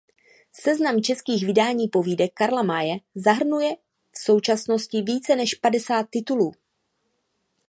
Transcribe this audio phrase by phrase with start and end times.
[0.53, 3.75] Seznam českých vydání povídek Karla Maye zahrnuje
[4.11, 6.51] v současnosti více než padesát titulů.